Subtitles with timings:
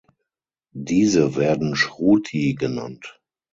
[0.73, 3.21] Diese werden "Shruti" genannt.